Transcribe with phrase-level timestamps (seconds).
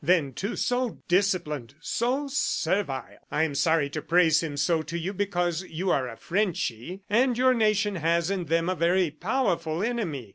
[0.03, 1.75] Then, too, so disciplined!
[1.79, 3.19] so servile!...
[3.29, 7.37] I am sorry to praise him so to you because you are a Frenchy, and
[7.37, 10.29] your nation has in them a very powerful enemy.